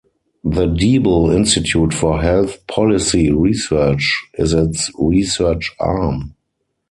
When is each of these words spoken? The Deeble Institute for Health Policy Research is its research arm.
The 0.43 0.65
Deeble 0.65 1.29
Institute 1.31 1.93
for 1.93 2.19
Health 2.23 2.65
Policy 2.65 3.31
Research 3.31 4.29
is 4.33 4.51
its 4.51 4.89
research 4.97 5.75
arm. 5.79 6.33